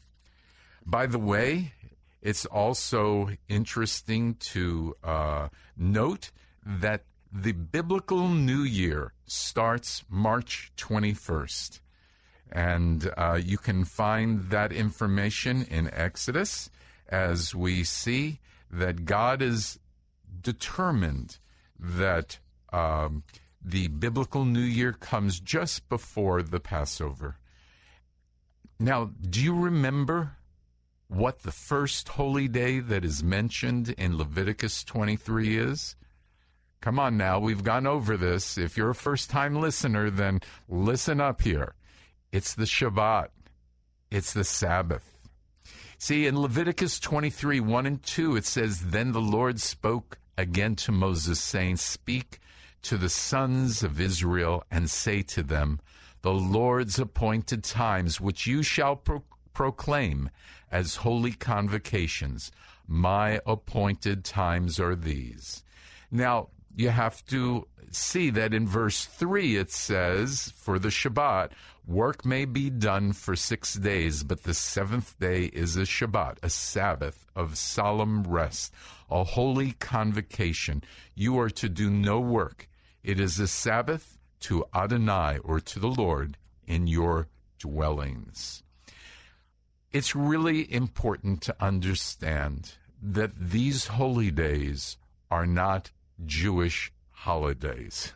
By 0.85 1.07
the 1.07 1.21
way, 1.21 1.75
it's 2.21 2.45
also 2.45 3.29
interesting 3.49 4.35
to 4.35 4.97
uh, 5.05 5.49
note 5.77 6.33
that 6.67 7.05
the 7.31 7.53
biblical 7.53 8.27
new 8.27 8.63
year 8.63 9.13
starts 9.27 10.03
March 10.11 10.73
21st. 10.77 11.79
And 12.51 13.13
uh, 13.17 13.39
you 13.41 13.59
can 13.59 13.85
find 13.85 14.51
that 14.51 14.73
information 14.73 15.63
in 15.71 15.89
Exodus 15.95 16.69
as 17.09 17.55
we 17.55 17.85
see 17.85 18.41
that 18.71 19.05
God 19.05 19.43
is 19.43 19.79
determined 20.41 21.39
that 21.79 22.39
um, 22.73 23.23
the 23.63 23.89
biblical 23.89 24.45
New 24.45 24.61
Year 24.61 24.93
comes 24.93 25.41
just 25.41 25.89
before 25.89 26.43
the 26.43 26.61
Passover. 26.61 27.39
Now, 28.79 29.11
do 29.29 29.43
you 29.43 29.55
remember 29.55 30.37
what 31.09 31.43
the 31.43 31.53
first 31.53 32.09
holy 32.11 32.49
day 32.49 32.81
that 32.81 33.05
is 33.05 33.23
mentioned 33.23 33.91
in 33.91 34.19
Leviticus 34.19 34.85
23 34.85 35.57
is? 35.57 35.97
Come 36.81 36.99
on 36.99 37.17
now, 37.17 37.39
we've 37.39 37.65
gone 37.65 37.87
over 37.87 38.17
this. 38.17 38.59
If 38.59 38.77
you're 38.77 38.91
a 38.91 38.95
first 38.95 39.31
time 39.31 39.57
listener, 39.57 40.11
then 40.11 40.41
listen 40.69 41.21
up 41.21 41.43
here. 41.43 41.75
It's 42.31 42.55
the 42.55 42.65
Shabbat, 42.65 43.29
it's 44.11 44.33
the 44.33 44.45
Sabbath. 44.45 45.16
See, 45.99 46.27
in 46.27 46.39
Leviticus 46.39 47.01
23 47.01 47.61
1 47.61 47.87
and 47.87 48.03
2, 48.03 48.37
it 48.37 48.45
says, 48.45 48.81
Then 48.81 49.13
the 49.13 49.21
Lord 49.21 49.61
spoke 49.61 50.19
again 50.37 50.77
to 50.77 50.93
Moses, 50.93 51.41
saying, 51.41 51.77
Speak 51.77 52.39
to 52.83 52.99
the 52.99 53.09
sons 53.09 53.83
of 53.83 54.01
Israel 54.01 54.63
and 54.71 54.91
say 54.91 55.23
to 55.23 55.43
them, 55.43 55.81
The 56.23 56.35
Lord's 56.35 56.99
appointed 56.99 57.65
times, 57.65 58.21
which 58.21 58.47
you 58.47 58.63
shall 58.63 58.97
pro- 58.97 59.25
proclaim 59.55 60.31
as 60.71 60.97
holy 60.97 61.33
convocations, 61.33 62.53
my 62.87 63.41
appointed 63.47 64.25
times 64.25 64.79
are 64.79 64.95
these. 64.95 65.65
Now, 66.11 66.49
you 66.77 66.91
have 66.91 67.25
to 67.27 67.67
see 67.91 68.29
that 68.31 68.53
in 68.53 68.69
verse 68.69 69.07
3 69.07 69.57
it 69.57 69.73
says, 69.73 70.53
For 70.57 70.79
the 70.79 70.91
Shabbat, 70.91 71.53
work 71.87 72.27
may 72.27 72.45
be 72.45 72.69
done 72.69 73.15
for 73.15 73.35
six 73.35 73.75
days, 73.75 74.23
but 74.23 74.43
the 74.43 74.53
seventh 74.53 75.19
day 75.19 75.45
is 75.45 75.77
a 75.79 75.83
Shabbat, 75.83 76.37
a 76.43 76.51
Sabbath 76.51 77.27
of 77.35 77.57
solemn 77.57 78.25
rest, 78.25 78.75
a 79.11 79.25
holy 79.25 79.73
convocation. 79.73 80.85
You 81.15 81.39
are 81.41 81.51
to 81.51 81.71
do 81.71 81.89
no 81.89 82.21
work. 82.21 82.69
It 83.03 83.19
is 83.19 83.41
a 83.41 83.49
Sabbath 83.49 84.19
to 84.41 84.67
Adonai 84.75 85.39
or 85.39 85.61
to 85.61 85.81
the 85.81 85.89
Lord 85.89 86.37
in 86.67 86.87
your 86.87 87.29
dwellings. 87.59 88.63
It's 89.93 90.15
really 90.15 90.71
important 90.71 91.41
to 91.43 91.57
understand 91.59 92.75
that 93.01 93.35
these 93.35 93.87
holy 93.87 94.31
days 94.31 94.99
are 95.31 95.47
not 95.47 95.91
Jewish 96.25 96.93
holidays. 97.11 98.13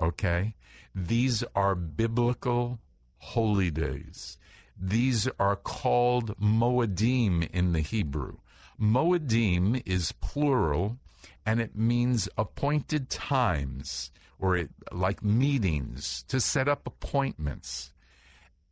Okay? 0.00 0.54
These 0.94 1.44
are 1.54 1.74
biblical 1.74 2.78
holy 3.18 3.70
days. 3.70 4.38
These 4.80 5.28
are 5.38 5.56
called 5.56 6.38
Moedim 6.38 7.48
in 7.50 7.72
the 7.72 7.80
Hebrew. 7.80 8.38
Moedim 8.80 9.82
is 9.84 10.12
plural 10.12 10.98
and 11.44 11.60
it 11.60 11.76
means 11.76 12.28
appointed 12.38 13.10
times 13.10 14.10
or 14.38 14.56
it, 14.56 14.70
like 14.92 15.22
meetings 15.22 16.24
to 16.28 16.40
set 16.40 16.68
up 16.68 16.86
appointments. 16.86 17.92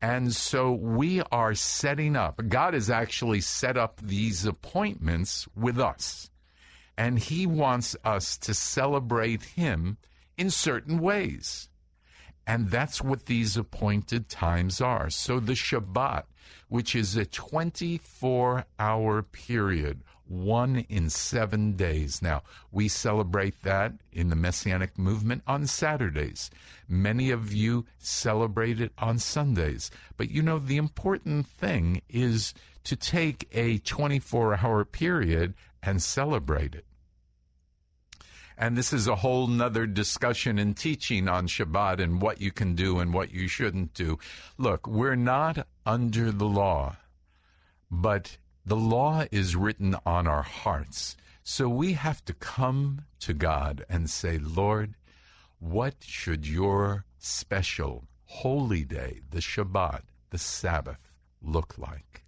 And 0.00 0.32
so 0.32 0.72
we 0.72 1.22
are 1.32 1.54
setting 1.54 2.14
up, 2.14 2.40
God 2.48 2.74
has 2.74 2.90
actually 2.90 3.40
set 3.40 3.76
up 3.76 4.00
these 4.00 4.44
appointments 4.44 5.48
with 5.56 5.80
us 5.80 6.30
and 6.96 7.18
he 7.18 7.46
wants 7.46 7.96
us 8.04 8.36
to 8.38 8.54
celebrate 8.54 9.42
him 9.42 9.98
in 10.36 10.50
certain 10.50 10.98
ways. 10.98 11.68
And 12.46 12.70
that's 12.70 13.02
what 13.02 13.26
these 13.26 13.56
appointed 13.56 14.28
times 14.28 14.80
are. 14.80 15.10
So 15.10 15.40
the 15.40 15.54
Shabbat, 15.54 16.24
which 16.68 16.94
is 16.94 17.16
a 17.16 17.26
24 17.26 18.64
hour 18.78 19.22
period, 19.22 20.02
one 20.28 20.84
in 20.88 21.10
seven 21.10 21.72
days. 21.72 22.20
Now, 22.20 22.42
we 22.70 22.88
celebrate 22.88 23.62
that 23.62 23.92
in 24.12 24.30
the 24.30 24.36
Messianic 24.36 24.98
movement 24.98 25.42
on 25.46 25.66
Saturdays. 25.66 26.50
Many 26.88 27.30
of 27.30 27.52
you 27.52 27.86
celebrate 27.98 28.80
it 28.80 28.92
on 28.98 29.18
Sundays. 29.18 29.90
But 30.16 30.30
you 30.30 30.42
know, 30.42 30.58
the 30.58 30.76
important 30.76 31.46
thing 31.46 32.02
is 32.08 32.54
to 32.84 32.96
take 32.96 33.48
a 33.52 33.78
24 33.78 34.58
hour 34.64 34.84
period 34.84 35.54
and 35.82 36.02
celebrate 36.02 36.74
it. 36.74 36.84
And 38.58 38.76
this 38.76 38.92
is 38.92 39.06
a 39.06 39.16
whole 39.16 39.48
nother 39.48 39.86
discussion 39.86 40.58
and 40.58 40.76
teaching 40.76 41.28
on 41.28 41.46
Shabbat 41.46 42.00
and 42.00 42.22
what 42.22 42.40
you 42.40 42.50
can 42.50 42.74
do 42.74 43.00
and 43.00 43.12
what 43.12 43.30
you 43.30 43.48
shouldn't 43.48 43.92
do. 43.92 44.18
Look, 44.56 44.86
we're 44.86 45.14
not 45.14 45.66
under 45.84 46.32
the 46.32 46.46
law, 46.46 46.96
but 47.90 48.38
the 48.66 48.76
law 48.76 49.24
is 49.30 49.54
written 49.54 49.94
on 50.04 50.26
our 50.26 50.42
hearts. 50.42 51.16
So 51.44 51.68
we 51.68 51.92
have 51.92 52.24
to 52.24 52.34
come 52.34 53.02
to 53.20 53.32
God 53.32 53.84
and 53.88 54.10
say, 54.10 54.38
Lord, 54.38 54.96
what 55.60 55.94
should 56.00 56.48
your 56.48 57.04
special 57.16 58.08
holy 58.24 58.84
day, 58.84 59.20
the 59.30 59.38
Shabbat, 59.38 60.02
the 60.30 60.38
Sabbath, 60.38 61.14
look 61.40 61.78
like? 61.78 62.24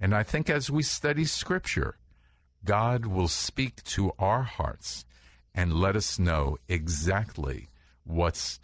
And 0.00 0.14
I 0.14 0.22
think 0.22 0.48
as 0.48 0.70
we 0.70 0.82
study 0.82 1.26
Scripture, 1.26 1.98
God 2.64 3.04
will 3.04 3.28
speak 3.28 3.84
to 3.84 4.12
our 4.18 4.42
hearts 4.42 5.04
and 5.54 5.74
let 5.74 5.96
us 5.96 6.18
know 6.18 6.56
exactly 6.66 7.68
what's 8.04 8.58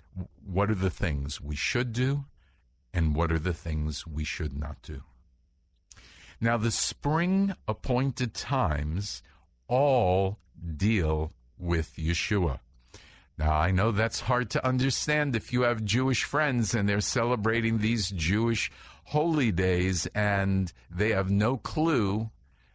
what 0.44 0.70
are 0.70 0.74
the 0.74 0.90
things 0.90 1.40
we 1.40 1.54
should 1.54 1.92
do 1.92 2.24
and 2.92 3.14
what 3.14 3.30
are 3.30 3.38
the 3.38 3.54
things 3.54 4.06
we 4.06 4.24
should 4.24 4.58
not 4.58 4.82
do. 4.82 5.02
Now 6.40 6.56
the 6.56 6.70
spring 6.70 7.54
appointed 7.68 8.34
times 8.34 9.22
all 9.68 10.38
deal 10.76 11.32
with 11.58 11.94
Yeshua. 11.96 12.60
Now, 13.38 13.52
I 13.52 13.70
know 13.70 13.90
that's 13.90 14.20
hard 14.20 14.50
to 14.50 14.66
understand 14.66 15.34
if 15.34 15.52
you 15.52 15.62
have 15.62 15.82
Jewish 15.84 16.24
friends 16.24 16.74
and 16.74 16.86
they're 16.86 17.00
celebrating 17.00 17.78
these 17.78 18.10
Jewish 18.10 18.70
holy 19.04 19.50
days 19.50 20.06
and 20.14 20.70
they 20.90 21.10
have 21.10 21.30
no 21.30 21.56
clue 21.56 22.30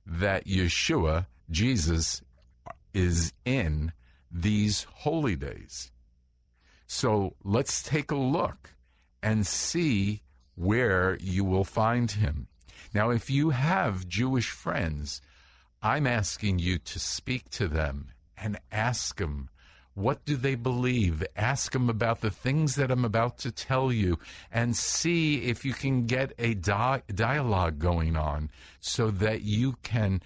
that 0.07 0.45
Yeshua, 0.45 1.27
Jesus, 1.51 2.23
is 2.95 3.31
in 3.45 3.91
these 4.31 4.87
holy 4.91 5.35
days. 5.35 5.91
So 6.87 7.35
let's 7.43 7.83
take 7.83 8.09
a 8.09 8.15
look 8.15 8.71
and 9.21 9.45
see 9.45 10.23
where 10.55 11.17
you 11.21 11.43
will 11.43 11.63
find 11.63 12.09
him. 12.09 12.47
Now, 12.95 13.09
if 13.09 13.29
you 13.29 13.49
have 13.49 14.07
Jewish 14.07 14.51
friends, 14.51 15.19
I'm 15.81 16.07
asking 16.07 16.59
you 16.59 16.77
to 16.79 16.97
speak 16.97 17.49
to 17.49 17.67
them 17.67 18.07
and 18.37 18.57
ask 18.71 19.17
them 19.17 19.49
what 19.95 20.23
do 20.23 20.37
they 20.37 20.55
believe? 20.55 21.21
Ask 21.35 21.73
them 21.73 21.89
about 21.89 22.21
the 22.21 22.29
things 22.29 22.75
that 22.75 22.91
I'm 22.91 23.03
about 23.03 23.37
to 23.39 23.51
tell 23.51 23.91
you 23.91 24.17
and 24.49 24.77
see 24.77 25.43
if 25.43 25.65
you 25.65 25.73
can 25.73 26.05
get 26.05 26.31
a 26.39 26.53
di- 26.53 27.01
dialogue 27.13 27.79
going 27.79 28.15
on 28.15 28.49
so 28.79 29.11
that 29.11 29.41
you 29.41 29.75
can 29.83 30.21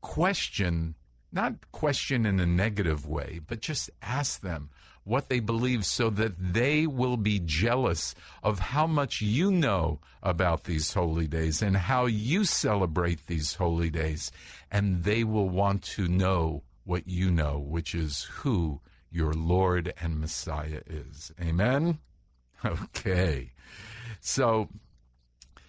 question, 0.00 0.94
not 1.32 1.72
question 1.72 2.24
in 2.24 2.38
a 2.38 2.46
negative 2.46 3.04
way, 3.04 3.40
but 3.44 3.60
just 3.60 3.90
ask 4.00 4.42
them 4.42 4.70
what 5.04 5.28
they 5.28 5.40
believe 5.40 5.84
so 5.84 6.10
that 6.10 6.32
they 6.38 6.86
will 6.86 7.16
be 7.16 7.38
jealous 7.44 8.14
of 8.42 8.58
how 8.58 8.86
much 8.86 9.20
you 9.20 9.50
know 9.50 10.00
about 10.22 10.64
these 10.64 10.92
holy 10.94 11.26
days 11.26 11.62
and 11.62 11.76
how 11.76 12.06
you 12.06 12.44
celebrate 12.44 13.26
these 13.26 13.54
holy 13.54 13.90
days. 13.90 14.32
And 14.70 15.04
they 15.04 15.22
will 15.22 15.48
want 15.48 15.82
to 15.82 16.08
know 16.08 16.62
what 16.84 17.06
you 17.06 17.30
know, 17.30 17.58
which 17.58 17.94
is 17.94 18.24
who 18.24 18.80
your 19.10 19.32
Lord 19.32 19.92
and 20.00 20.18
Messiah 20.18 20.80
is. 20.86 21.32
Amen? 21.40 21.98
Okay. 22.64 23.52
So 24.20 24.70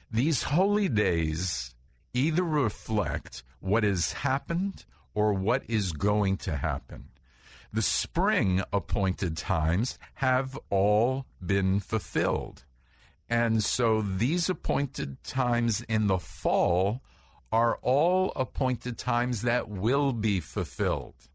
these 0.10 0.44
holy 0.44 0.88
days 0.88 1.76
either 2.14 2.42
reflect 2.44 3.44
what 3.60 3.84
has 3.84 4.14
happened 4.14 4.86
or 5.14 5.34
what 5.34 5.64
is 5.68 5.92
going 5.92 6.38
to 6.38 6.56
happen. 6.56 7.10
The 7.76 7.82
spring 7.82 8.64
appointed 8.72 9.36
times 9.36 10.00
have 10.14 10.58
all 10.70 11.26
been 11.46 11.82
fulfilled. 11.82 12.64
And 13.30 13.62
so 13.62 14.02
these 14.02 14.50
appointed 14.50 15.22
times 15.26 15.82
in 15.82 16.08
the 16.08 16.18
fall 16.18 17.02
are 17.52 17.78
all 17.82 18.32
appointed 18.38 18.98
times 18.98 19.42
that 19.42 19.68
will 19.68 20.14
be 20.14 20.40
fulfilled. 20.40 21.28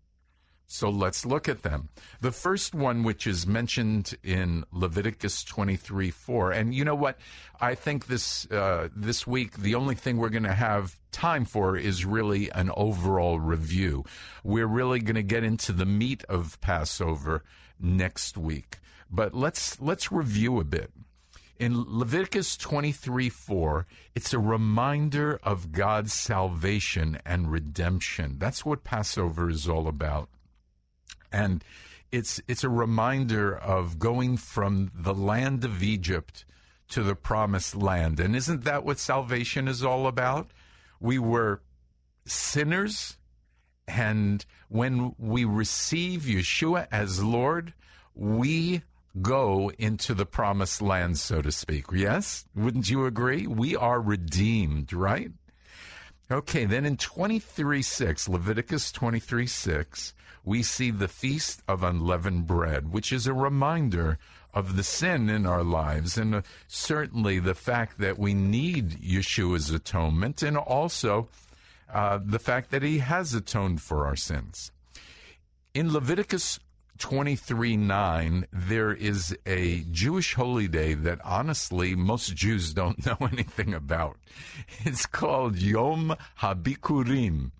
So 0.72 0.88
let's 0.88 1.26
look 1.26 1.48
at 1.48 1.64
them. 1.64 1.88
The 2.20 2.30
first 2.30 2.76
one, 2.76 3.02
which 3.02 3.26
is 3.26 3.44
mentioned 3.44 4.14
in 4.22 4.64
Leviticus 4.70 5.42
23 5.42 6.12
4. 6.12 6.52
And 6.52 6.72
you 6.72 6.84
know 6.84 6.94
what? 6.94 7.18
I 7.60 7.74
think 7.74 8.06
this, 8.06 8.48
uh, 8.52 8.88
this 8.94 9.26
week, 9.26 9.56
the 9.56 9.74
only 9.74 9.96
thing 9.96 10.16
we're 10.16 10.28
going 10.28 10.44
to 10.44 10.54
have 10.54 10.96
time 11.10 11.44
for 11.44 11.76
is 11.76 12.04
really 12.04 12.50
an 12.52 12.70
overall 12.76 13.40
review. 13.40 14.04
We're 14.44 14.68
really 14.68 15.00
going 15.00 15.16
to 15.16 15.24
get 15.24 15.42
into 15.42 15.72
the 15.72 15.84
meat 15.84 16.22
of 16.28 16.60
Passover 16.60 17.42
next 17.80 18.38
week. 18.38 18.78
But 19.10 19.34
let's, 19.34 19.80
let's 19.80 20.12
review 20.12 20.60
a 20.60 20.64
bit. 20.64 20.92
In 21.58 21.84
Leviticus 21.84 22.56
23 22.56 23.28
4, 23.28 23.86
it's 24.14 24.32
a 24.32 24.38
reminder 24.38 25.40
of 25.42 25.72
God's 25.72 26.12
salvation 26.12 27.18
and 27.26 27.50
redemption. 27.50 28.36
That's 28.38 28.64
what 28.64 28.84
Passover 28.84 29.50
is 29.50 29.68
all 29.68 29.88
about 29.88 30.28
and 31.32 31.64
it's 32.12 32.40
it's 32.48 32.64
a 32.64 32.68
reminder 32.68 33.56
of 33.56 33.98
going 33.98 34.36
from 34.36 34.90
the 34.94 35.14
land 35.14 35.64
of 35.64 35.82
Egypt 35.82 36.44
to 36.88 37.02
the 37.02 37.14
promised 37.14 37.76
land. 37.76 38.18
And 38.20 38.34
isn't 38.34 38.64
that 38.64 38.84
what 38.84 38.98
salvation 38.98 39.68
is 39.68 39.84
all 39.84 40.06
about? 40.06 40.50
We 40.98 41.18
were 41.18 41.62
sinners, 42.26 43.16
and 43.86 44.44
when 44.68 45.14
we 45.18 45.44
receive 45.44 46.22
Yeshua 46.22 46.88
as 46.90 47.22
Lord, 47.22 47.74
we 48.14 48.82
go 49.20 49.72
into 49.78 50.14
the 50.14 50.26
promised 50.26 50.82
land, 50.82 51.18
so 51.18 51.42
to 51.42 51.50
speak. 51.50 51.86
Yes? 51.92 52.44
Wouldn't 52.54 52.90
you 52.90 53.06
agree? 53.06 53.46
We 53.46 53.74
are 53.74 54.00
redeemed, 54.00 54.92
right? 54.92 55.32
Okay, 56.32 56.64
then 56.64 56.86
in 56.86 56.96
23 56.96 57.82
6, 57.82 58.28
Leviticus 58.28 58.92
23 58.92 59.48
6, 59.48 60.14
we 60.44 60.62
see 60.62 60.92
the 60.92 61.08
Feast 61.08 61.60
of 61.66 61.82
Unleavened 61.82 62.46
Bread, 62.46 62.92
which 62.92 63.12
is 63.12 63.26
a 63.26 63.34
reminder 63.34 64.16
of 64.54 64.76
the 64.76 64.84
sin 64.84 65.28
in 65.28 65.44
our 65.44 65.64
lives 65.64 66.16
and 66.16 66.36
uh, 66.36 66.42
certainly 66.68 67.40
the 67.40 67.54
fact 67.54 67.98
that 67.98 68.18
we 68.18 68.34
need 68.34 68.90
Yeshua's 69.00 69.70
atonement 69.70 70.42
and 70.42 70.56
also 70.56 71.28
uh, 71.92 72.18
the 72.24 72.38
fact 72.38 72.70
that 72.70 72.82
he 72.82 72.98
has 72.98 73.34
atoned 73.34 73.82
for 73.82 74.06
our 74.06 74.16
sins. 74.16 74.70
In 75.74 75.92
Leviticus 75.92 76.58
23 77.00 77.76
9, 77.78 78.46
there 78.52 78.92
is 78.92 79.36
a 79.46 79.80
Jewish 79.90 80.34
holy 80.34 80.68
day 80.68 80.94
that 80.94 81.18
honestly 81.24 81.94
most 81.96 82.36
Jews 82.36 82.72
don't 82.72 83.04
know 83.06 83.16
anything 83.32 83.74
about. 83.74 84.18
It's 84.84 85.06
called 85.06 85.56
Yom 85.56 86.14
HaBikurim, 86.40 87.50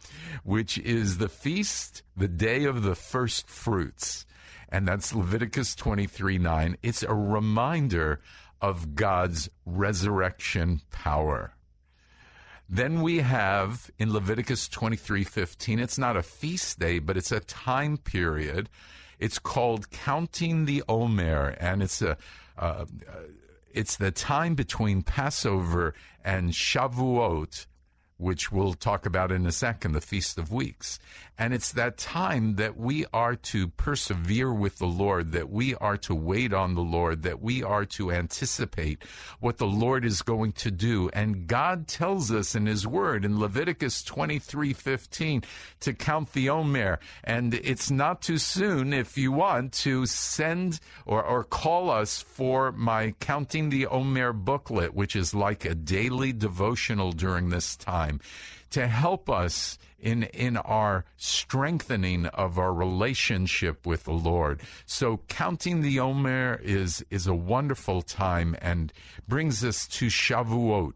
which 0.44 0.78
is 0.78 1.18
the 1.18 1.28
feast, 1.28 2.02
the 2.16 2.28
day 2.28 2.64
of 2.64 2.82
the 2.82 2.94
first 2.94 3.48
fruits. 3.48 4.26
And 4.68 4.86
that's 4.86 5.14
Leviticus 5.14 5.74
23 5.74 6.38
9. 6.38 6.76
It's 6.82 7.02
a 7.02 7.14
reminder 7.14 8.20
of 8.60 8.94
God's 8.94 9.48
resurrection 9.64 10.82
power. 10.90 11.54
Then 12.68 13.02
we 13.02 13.18
have 13.18 13.90
in 13.98 14.12
Leviticus 14.12 14.68
23:15 14.68 15.80
it's 15.80 15.98
not 15.98 16.16
a 16.16 16.22
feast 16.22 16.78
day 16.78 17.00
but 17.00 17.16
it's 17.16 17.32
a 17.32 17.40
time 17.40 17.96
period 17.96 18.68
it's 19.20 19.38
called 19.38 19.90
Counting 19.90 20.64
the 20.64 20.82
Omer, 20.88 21.56
and 21.60 21.82
it's 21.82 22.02
a 22.02 22.16
uh, 22.58 22.86
it's 23.72 23.96
the 23.96 24.10
time 24.10 24.54
between 24.54 25.02
Passover 25.02 25.94
and 26.24 26.50
Shavuot, 26.50 27.66
which 28.20 28.52
we'll 28.52 28.74
talk 28.74 29.06
about 29.06 29.32
in 29.32 29.46
a 29.46 29.52
second, 29.52 29.92
the 29.92 30.00
Feast 30.00 30.38
of 30.38 30.52
Weeks. 30.52 30.98
And 31.38 31.54
it's 31.54 31.72
that 31.72 31.96
time 31.96 32.56
that 32.56 32.76
we 32.76 33.06
are 33.14 33.34
to 33.34 33.68
persevere 33.68 34.52
with 34.52 34.76
the 34.76 34.86
Lord, 34.86 35.32
that 35.32 35.48
we 35.48 35.74
are 35.76 35.96
to 35.96 36.14
wait 36.14 36.52
on 36.52 36.74
the 36.74 36.82
Lord, 36.82 37.22
that 37.22 37.40
we 37.40 37.62
are 37.62 37.86
to 37.86 38.12
anticipate 38.12 39.02
what 39.40 39.56
the 39.56 39.66
Lord 39.66 40.04
is 40.04 40.20
going 40.20 40.52
to 40.52 40.70
do. 40.70 41.08
And 41.14 41.46
God 41.46 41.88
tells 41.88 42.30
us 42.30 42.54
in 42.54 42.66
His 42.66 42.86
Word 42.86 43.24
in 43.24 43.40
Leviticus 43.40 44.02
23 44.02 44.74
15 44.74 45.42
to 45.80 45.94
count 45.94 46.34
the 46.34 46.50
Omer. 46.50 46.98
And 47.24 47.54
it's 47.54 47.90
not 47.90 48.20
too 48.20 48.36
soon 48.36 48.92
if 48.92 49.16
you 49.16 49.32
want 49.32 49.72
to 49.72 50.04
send 50.04 50.78
or, 51.06 51.24
or 51.24 51.42
call 51.42 51.88
us 51.88 52.20
for 52.20 52.70
my 52.72 53.14
Counting 53.18 53.70
the 53.70 53.86
Omer 53.86 54.34
booklet, 54.34 54.92
which 54.92 55.16
is 55.16 55.32
like 55.32 55.64
a 55.64 55.74
daily 55.74 56.34
devotional 56.34 57.12
during 57.12 57.48
this 57.48 57.76
time 57.76 58.09
to 58.70 58.86
help 58.86 59.28
us 59.28 59.78
in 59.98 60.24
in 60.24 60.56
our 60.56 61.04
strengthening 61.16 62.26
of 62.26 62.58
our 62.58 62.72
relationship 62.72 63.86
with 63.86 64.04
the 64.04 64.12
Lord. 64.12 64.60
So 64.86 65.20
counting 65.28 65.82
the 65.82 66.00
Omer 66.00 66.60
is 66.62 67.04
is 67.10 67.26
a 67.26 67.34
wonderful 67.34 68.02
time 68.02 68.56
and 68.60 68.92
brings 69.28 69.64
us 69.64 69.86
to 69.88 70.06
Shavuot. 70.06 70.94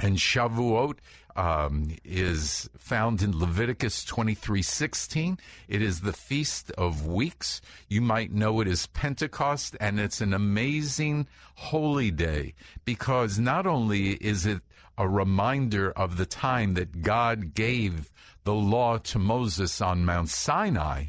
And 0.00 0.16
Shavuot 0.16 0.98
um, 1.36 1.96
is 2.04 2.68
found 2.76 3.22
in 3.22 3.38
Leviticus 3.38 4.04
23:16. 4.04 5.38
It 5.68 5.82
is 5.82 6.00
the 6.00 6.12
feast 6.12 6.70
of 6.72 7.06
weeks. 7.06 7.60
You 7.88 8.00
might 8.00 8.32
know 8.32 8.60
it 8.60 8.68
as 8.68 8.86
Pentecost, 8.88 9.76
and 9.80 9.98
it's 9.98 10.20
an 10.20 10.34
amazing 10.34 11.26
holy 11.54 12.10
day 12.10 12.54
because 12.84 13.38
not 13.38 13.66
only 13.66 14.10
is 14.14 14.46
it 14.46 14.60
a 15.02 15.08
reminder 15.08 15.90
of 15.90 16.16
the 16.16 16.24
time 16.24 16.74
that 16.74 17.02
God 17.02 17.54
gave 17.54 18.12
the 18.44 18.54
law 18.54 18.98
to 18.98 19.18
Moses 19.18 19.80
on 19.80 20.04
Mount 20.04 20.28
Sinai, 20.28 21.06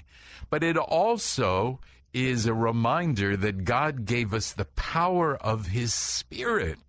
but 0.50 0.64
it 0.64 0.78
also 0.78 1.80
is 2.12 2.48
a 2.48 2.56
reminder 2.56 3.38
that 3.38 3.66
God 3.66 4.06
gave 4.06 4.34
us 4.34 4.52
the 4.52 4.66
power 4.66 5.36
of 5.36 5.68
His 5.68 5.94
Spirit. 5.94 6.80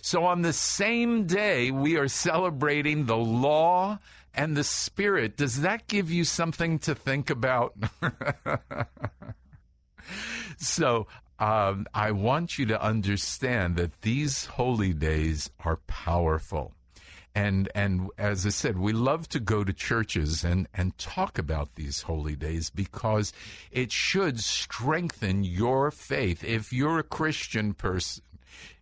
So 0.00 0.24
on 0.24 0.40
the 0.40 0.54
same 0.54 1.26
day, 1.26 1.70
we 1.70 1.98
are 1.98 2.08
celebrating 2.08 3.04
the 3.04 3.18
law 3.18 3.98
and 4.32 4.56
the 4.56 4.64
Spirit. 4.64 5.36
Does 5.36 5.60
that 5.60 5.86
give 5.88 6.10
you 6.10 6.24
something 6.24 6.78
to 6.80 6.94
think 6.94 7.28
about? 7.28 7.74
so 10.56 11.06
um, 11.38 11.86
I 11.92 12.12
want 12.12 12.58
you 12.58 12.66
to 12.66 12.82
understand 12.82 13.76
that 13.76 14.02
these 14.02 14.46
holy 14.46 14.92
days 14.92 15.50
are 15.64 15.76
powerful. 15.86 16.72
And, 17.34 17.68
and 17.74 18.08
as 18.16 18.46
I 18.46 18.48
said, 18.48 18.78
we 18.78 18.94
love 18.94 19.28
to 19.28 19.40
go 19.40 19.62
to 19.62 19.72
churches 19.72 20.42
and, 20.42 20.66
and 20.72 20.96
talk 20.96 21.38
about 21.38 21.74
these 21.74 22.00
holy 22.00 22.34
days 22.34 22.70
because 22.70 23.34
it 23.70 23.92
should 23.92 24.40
strengthen 24.40 25.44
your 25.44 25.90
faith. 25.90 26.42
If 26.42 26.72
you're 26.72 26.98
a 26.98 27.02
Christian 27.02 27.74
person, 27.74 28.22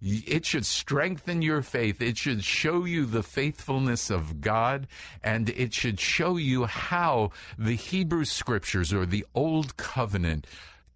it 0.00 0.46
should 0.46 0.66
strengthen 0.66 1.42
your 1.42 1.62
faith. 1.62 2.00
It 2.00 2.16
should 2.16 2.44
show 2.44 2.84
you 2.84 3.06
the 3.06 3.24
faithfulness 3.24 4.08
of 4.08 4.40
God, 4.40 4.86
and 5.24 5.48
it 5.50 5.74
should 5.74 5.98
show 5.98 6.36
you 6.36 6.66
how 6.66 7.32
the 7.58 7.74
Hebrew 7.74 8.24
scriptures 8.24 8.92
or 8.92 9.04
the 9.04 9.26
Old 9.34 9.76
Covenant 9.76 10.46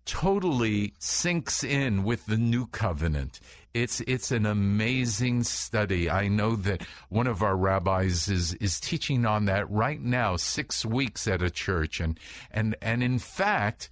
totally 0.08 0.94
sinks 0.98 1.62
in 1.62 2.02
with 2.02 2.24
the 2.26 2.38
new 2.38 2.66
covenant. 2.66 3.38
It's 3.74 4.00
it's 4.00 4.32
an 4.32 4.46
amazing 4.46 5.42
study. 5.44 6.10
I 6.10 6.28
know 6.28 6.56
that 6.56 6.82
one 7.10 7.26
of 7.26 7.42
our 7.42 7.54
rabbis 7.54 8.28
is 8.28 8.54
is 8.54 8.80
teaching 8.80 9.26
on 9.26 9.44
that 9.44 9.70
right 9.70 10.00
now, 10.00 10.36
six 10.36 10.84
weeks 10.84 11.28
at 11.28 11.42
a 11.42 11.50
church, 11.50 12.00
and 12.00 12.18
and 12.50 12.74
and 12.80 13.02
in 13.02 13.18
fact, 13.18 13.90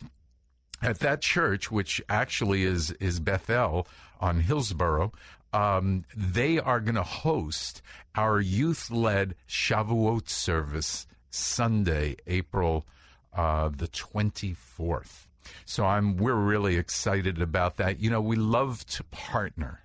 at 0.80 1.00
that 1.00 1.20
church, 1.20 1.70
which 1.70 2.00
actually 2.08 2.64
is 2.64 2.92
is 2.92 3.20
Bethel 3.20 3.86
on 4.18 4.40
Hillsborough, 4.40 5.12
um, 5.52 6.06
they 6.16 6.58
are 6.58 6.80
going 6.80 6.94
to 6.94 7.02
host 7.02 7.82
our 8.14 8.40
youth 8.40 8.90
led 8.90 9.34
Shavuot 9.46 10.30
service 10.30 11.06
Sunday, 11.28 12.16
April 12.26 12.86
uh, 13.34 13.68
the 13.68 13.88
24th. 13.88 15.26
So 15.64 15.84
I'm 15.84 16.16
we're 16.16 16.34
really 16.34 16.76
excited 16.76 17.40
about 17.40 17.76
that. 17.76 18.00
You 18.00 18.10
know, 18.10 18.20
we 18.20 18.36
love 18.36 18.84
to 18.86 19.04
partner 19.04 19.82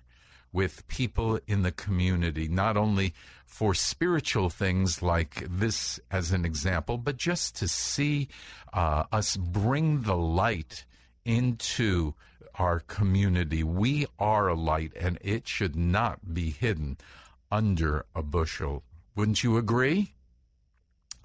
with 0.52 0.86
people 0.86 1.40
in 1.46 1.62
the 1.62 1.72
community, 1.72 2.46
not 2.46 2.76
only 2.76 3.14
for 3.46 3.74
spiritual 3.74 4.50
things 4.50 5.02
like 5.02 5.46
this 5.48 5.98
as 6.10 6.30
an 6.30 6.44
example, 6.44 6.98
but 6.98 7.16
just 7.16 7.56
to 7.56 7.68
see 7.68 8.28
uh, 8.72 9.04
us 9.12 9.36
bring 9.36 10.02
the 10.02 10.16
light 10.16 10.84
into 11.24 12.14
our 12.56 12.80
community. 12.80 13.62
We 13.62 14.06
are 14.18 14.48
a 14.48 14.54
light 14.54 14.92
and 14.98 15.18
it 15.22 15.48
should 15.48 15.74
not 15.74 16.34
be 16.34 16.50
hidden 16.50 16.98
under 17.50 18.04
a 18.14 18.22
bushel. 18.22 18.82
Wouldn't 19.16 19.42
you 19.42 19.56
agree? 19.56 20.14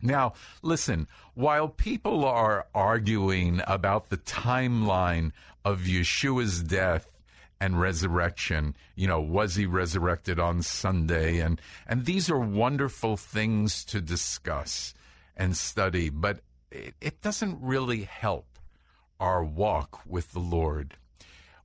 Now, 0.01 0.33
listen, 0.62 1.07
while 1.33 1.67
people 1.67 2.25
are 2.25 2.67
arguing 2.73 3.62
about 3.67 4.10
the 4.10 4.17
timeline 4.17 5.31
of 5.65 5.81
Yeshua's 5.81 6.62
death 6.62 7.12
and 7.60 7.79
resurrection, 7.79 8.75
you 8.95 9.07
know, 9.07 9.19
was 9.19 9.55
he 9.55 9.65
resurrected 9.65 10.39
on 10.39 10.62
Sunday? 10.62 11.39
And, 11.39 11.60
and 11.88 12.05
these 12.05 12.29
are 12.29 12.39
wonderful 12.39 13.17
things 13.17 13.83
to 13.86 13.99
discuss 13.99 14.93
and 15.36 15.57
study, 15.57 16.10
but 16.10 16.39
it, 16.71 16.93
it 17.01 17.21
doesn't 17.21 17.57
really 17.62 18.03
help 18.03 18.60
our 19.19 19.43
walk 19.43 20.01
with 20.05 20.33
the 20.33 20.39
Lord. 20.39 20.95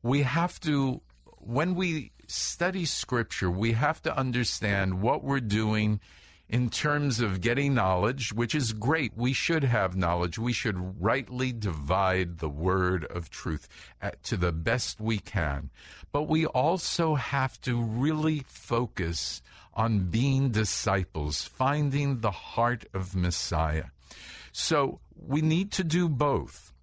We 0.02 0.22
have 0.22 0.58
to, 0.60 1.02
when 1.24 1.74
we 1.74 2.12
study 2.26 2.86
scripture, 2.86 3.50
we 3.50 3.72
have 3.72 4.00
to 4.02 4.16
understand 4.16 5.02
what 5.02 5.22
we're 5.22 5.40
doing 5.40 6.00
in 6.52 6.68
terms 6.68 7.20
of 7.20 7.40
getting 7.40 7.72
knowledge, 7.72 8.34
which 8.34 8.54
is 8.54 8.74
great. 8.74 9.16
We 9.16 9.32
should 9.32 9.64
have 9.64 9.96
knowledge. 9.96 10.38
We 10.38 10.52
should 10.52 11.02
rightly 11.02 11.50
divide 11.50 12.38
the 12.38 12.48
word 12.50 13.06
of 13.06 13.30
truth 13.30 13.66
at, 14.02 14.22
to 14.24 14.36
the 14.36 14.52
best 14.52 15.00
we 15.00 15.18
can. 15.18 15.70
But 16.12 16.24
we 16.24 16.44
also 16.44 17.14
have 17.14 17.58
to 17.62 17.80
really 17.80 18.44
focus 18.46 19.40
on 19.72 20.10
being 20.10 20.50
disciples, 20.50 21.42
finding 21.42 22.20
the 22.20 22.30
heart 22.30 22.84
of 22.92 23.16
Messiah. 23.16 23.86
So 24.52 25.00
we 25.16 25.40
need 25.40 25.72
to 25.72 25.84
do 25.84 26.06
both. 26.06 26.74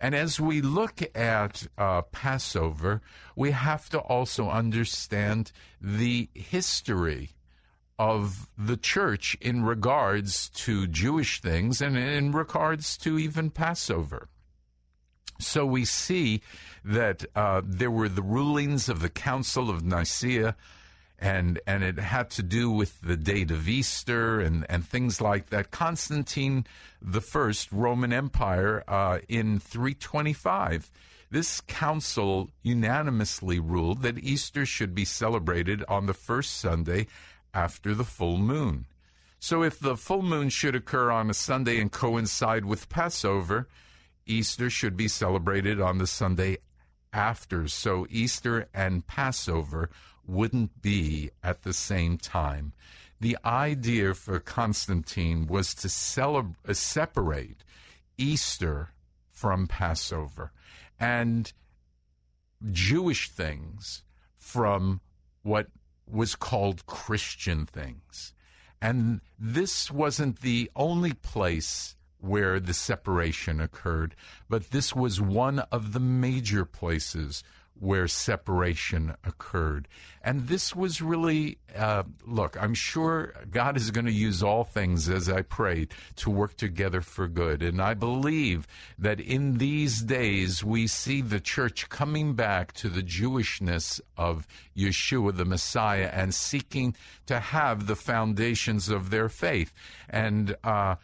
And 0.00 0.14
as 0.14 0.40
we 0.40 0.62
look 0.62 1.02
at 1.14 1.66
uh, 1.76 2.02
Passover, 2.02 3.02
we 3.36 3.50
have 3.50 3.90
to 3.90 3.98
also 3.98 4.48
understand 4.48 5.52
the 5.82 6.30
history 6.32 7.32
of 7.98 8.48
the 8.56 8.76
church 8.76 9.36
in 9.40 9.64
regards 9.64 10.48
to 10.50 10.86
Jewish 10.86 11.40
things 11.40 11.80
and 11.80 11.96
in 11.96 12.32
regards 12.32 12.96
to 12.98 13.18
even 13.18 13.50
Passover. 13.50 14.28
So 15.40 15.64
we 15.64 15.84
see 15.84 16.42
that 16.84 17.24
uh, 17.34 17.62
there 17.64 17.90
were 17.90 18.08
the 18.08 18.22
rulings 18.22 18.88
of 18.88 19.00
the 19.00 19.08
Council 19.08 19.70
of 19.70 19.84
Nicaea, 19.84 20.56
and 21.18 21.60
and 21.66 21.82
it 21.82 21.98
had 21.98 22.30
to 22.30 22.42
do 22.42 22.70
with 22.70 23.00
the 23.00 23.16
date 23.16 23.50
of 23.50 23.68
Easter 23.68 24.40
and 24.40 24.66
and 24.68 24.86
things 24.86 25.20
like 25.20 25.50
that. 25.50 25.70
Constantine 25.70 26.66
the 27.00 27.20
First, 27.20 27.70
Roman 27.72 28.12
Empire, 28.12 28.82
uh, 28.88 29.18
in 29.28 29.58
325. 29.60 30.90
This 31.30 31.60
council 31.60 32.50
unanimously 32.62 33.60
ruled 33.60 34.02
that 34.02 34.18
Easter 34.18 34.64
should 34.64 34.94
be 34.94 35.04
celebrated 35.04 35.84
on 35.86 36.06
the 36.06 36.14
first 36.14 36.56
Sunday 36.56 37.06
after 37.54 37.94
the 37.94 38.04
full 38.04 38.38
moon. 38.38 38.86
So 39.40 39.62
if 39.62 39.78
the 39.78 39.96
full 39.96 40.22
moon 40.22 40.48
should 40.48 40.74
occur 40.74 41.10
on 41.10 41.30
a 41.30 41.34
Sunday 41.34 41.80
and 41.80 41.92
coincide 41.92 42.64
with 42.64 42.88
Passover, 42.88 43.68
Easter 44.26 44.68
should 44.68 44.96
be 44.96 45.08
celebrated 45.08 45.80
on 45.80 45.98
the 45.98 46.06
Sunday 46.06 46.58
after. 47.12 47.68
So 47.68 48.06
Easter 48.10 48.68
and 48.74 49.06
Passover 49.06 49.90
wouldn't 50.26 50.82
be 50.82 51.30
at 51.42 51.62
the 51.62 51.72
same 51.72 52.18
time. 52.18 52.72
The 53.20 53.38
idea 53.44 54.14
for 54.14 54.38
Constantine 54.38 55.46
was 55.46 55.74
to 55.74 55.88
uh, 56.68 56.72
separate 56.72 57.64
Easter 58.16 58.90
from 59.30 59.66
Passover 59.66 60.52
and 61.00 61.52
Jewish 62.70 63.30
things 63.30 64.02
from 64.36 65.00
what 65.42 65.68
was 66.10 66.34
called 66.34 66.86
Christian 66.86 67.66
things. 67.66 68.32
And 68.80 69.20
this 69.38 69.90
wasn't 69.90 70.40
the 70.40 70.70
only 70.76 71.12
place 71.12 71.96
where 72.20 72.58
the 72.60 72.74
separation 72.74 73.60
occurred, 73.60 74.14
but 74.48 74.70
this 74.70 74.94
was 74.94 75.20
one 75.20 75.60
of 75.72 75.92
the 75.92 76.00
major 76.00 76.64
places 76.64 77.42
where 77.80 78.08
separation 78.08 79.14
occurred. 79.24 79.88
And 80.22 80.48
this 80.48 80.74
was 80.74 81.00
really, 81.00 81.58
uh, 81.76 82.02
look, 82.26 82.60
I'm 82.60 82.74
sure 82.74 83.34
God 83.50 83.76
is 83.76 83.90
going 83.90 84.06
to 84.06 84.12
use 84.12 84.42
all 84.42 84.64
things, 84.64 85.08
as 85.08 85.28
I 85.28 85.42
pray, 85.42 85.88
to 86.16 86.30
work 86.30 86.56
together 86.56 87.00
for 87.00 87.28
good. 87.28 87.62
And 87.62 87.80
I 87.80 87.94
believe 87.94 88.66
that 88.98 89.20
in 89.20 89.58
these 89.58 90.02
days 90.02 90.64
we 90.64 90.86
see 90.86 91.22
the 91.22 91.40
church 91.40 91.88
coming 91.88 92.34
back 92.34 92.72
to 92.74 92.88
the 92.88 93.02
Jewishness 93.02 94.00
of 94.16 94.46
Yeshua, 94.76 95.36
the 95.36 95.44
Messiah, 95.44 96.10
and 96.12 96.34
seeking 96.34 96.94
to 97.26 97.38
have 97.38 97.86
the 97.86 97.96
foundations 97.96 98.88
of 98.88 99.10
their 99.10 99.28
faith. 99.28 99.72
And, 100.10 100.56
uh, 100.64 100.96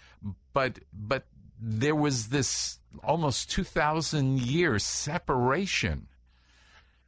but, 0.53 0.81
but 0.93 1.25
there 1.61 1.95
was 1.95 2.29
this 2.29 2.79
almost 3.03 3.51
2,000 3.51 4.41
year 4.41 4.79
separation 4.79 6.09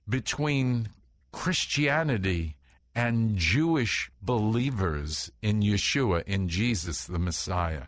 between 0.09 0.89
Christianity 1.33 2.57
and 2.95 3.37
Jewish 3.37 4.11
believers 4.23 5.31
in 5.43 5.61
Yeshua, 5.61 6.23
in 6.25 6.49
Jesus 6.49 7.05
the 7.05 7.19
Messiah, 7.19 7.85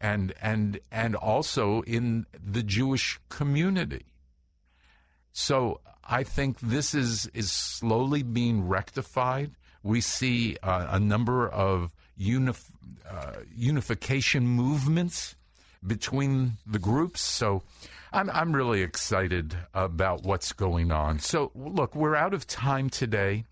and 0.00 0.34
and 0.42 0.78
and 0.92 1.16
also 1.16 1.80
in 1.82 2.26
the 2.44 2.62
Jewish 2.62 3.18
community. 3.28 4.04
So 5.32 5.80
I 6.04 6.22
think 6.22 6.60
this 6.60 6.94
is 6.94 7.26
is 7.28 7.50
slowly 7.50 8.22
being 8.22 8.68
rectified. 8.68 9.52
We 9.82 10.00
see 10.00 10.56
uh, 10.62 10.88
a 10.90 11.00
number 11.00 11.48
of 11.48 11.90
unif- 12.18 12.72
uh, 13.08 13.36
unification 13.56 14.46
movements 14.46 15.34
between 15.86 16.58
the 16.66 16.78
groups. 16.78 17.20
So 17.20 17.62
I'm, 18.16 18.30
I'm 18.30 18.56
really 18.56 18.80
excited 18.80 19.54
about 19.74 20.22
what's 20.22 20.54
going 20.54 20.90
on. 20.90 21.18
So, 21.18 21.52
look, 21.54 21.94
we're 21.94 22.16
out 22.16 22.32
of 22.32 22.46
time 22.46 22.88
today. 22.88 23.44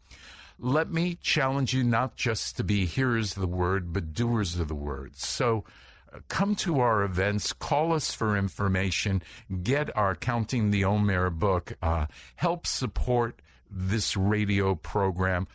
Let 0.58 0.90
me 0.90 1.18
challenge 1.20 1.74
you 1.74 1.84
not 1.84 2.16
just 2.16 2.56
to 2.56 2.64
be 2.64 2.86
hearers 2.86 3.36
of 3.36 3.42
the 3.42 3.46
word, 3.46 3.92
but 3.92 4.14
doers 4.14 4.58
of 4.58 4.68
the 4.68 4.74
word. 4.74 5.16
So, 5.16 5.64
uh, 6.10 6.20
come 6.28 6.54
to 6.56 6.80
our 6.80 7.02
events, 7.02 7.52
call 7.52 7.92
us 7.92 8.14
for 8.14 8.38
information, 8.38 9.22
get 9.62 9.94
our 9.94 10.14
Counting 10.14 10.70
the 10.70 10.86
Omer 10.86 11.28
book, 11.28 11.74
uh, 11.82 12.06
help 12.36 12.66
support 12.66 13.42
this 13.70 14.16
radio 14.16 14.74
program. 14.76 15.46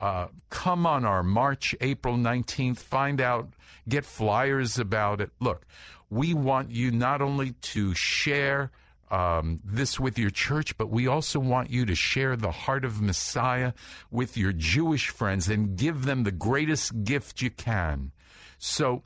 Uh, 0.00 0.28
come 0.48 0.86
on 0.86 1.04
our 1.04 1.22
March, 1.22 1.74
April 1.82 2.16
19th, 2.16 2.78
find 2.78 3.20
out, 3.20 3.52
get 3.86 4.06
flyers 4.06 4.78
about 4.78 5.20
it. 5.20 5.30
Look, 5.38 5.66
we 6.10 6.34
want 6.34 6.70
you 6.70 6.90
not 6.90 7.22
only 7.22 7.52
to 7.52 7.94
share 7.94 8.70
um, 9.10 9.60
this 9.64 9.98
with 10.00 10.18
your 10.18 10.30
church, 10.30 10.76
but 10.76 10.90
we 10.90 11.06
also 11.06 11.38
want 11.38 11.70
you 11.70 11.86
to 11.86 11.94
share 11.94 12.36
the 12.36 12.50
heart 12.50 12.84
of 12.84 13.00
Messiah 13.00 13.72
with 14.10 14.36
your 14.36 14.52
Jewish 14.52 15.08
friends 15.08 15.48
and 15.48 15.76
give 15.76 16.04
them 16.04 16.24
the 16.24 16.32
greatest 16.32 17.04
gift 17.04 17.40
you 17.40 17.50
can. 17.50 18.10
So 18.58 19.04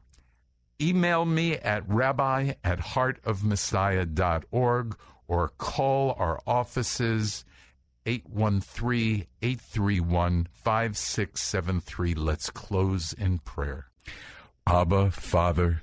email 0.80 1.24
me 1.24 1.56
at 1.56 1.88
rabbi 1.88 2.52
at 2.62 2.78
heartofmessiah.org 2.78 4.96
or 5.26 5.48
call 5.58 6.14
our 6.18 6.40
offices 6.46 7.44
813 8.06 9.26
831 9.42 10.46
5673. 10.52 12.14
Let's 12.14 12.50
close 12.50 13.12
in 13.12 13.40
prayer. 13.40 13.88
Abba, 14.66 15.10
Father, 15.10 15.82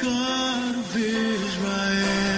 God 0.00 0.76
of 0.76 0.96
Israel. 0.96 2.37